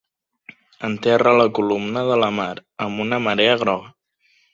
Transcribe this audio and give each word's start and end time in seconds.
Enterra 0.87 1.33
la 1.39 1.45
columna 1.59 2.03
de 2.07 2.17
la 2.21 2.31
Mar 2.39 2.53
amb 2.87 3.05
una 3.05 3.21
marea 3.27 3.59
groga. 3.65 3.93